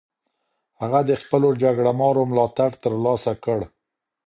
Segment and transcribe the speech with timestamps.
[0.81, 3.59] هغه د خپلو جګړه مارو ملاتړ ترلاسه کړ.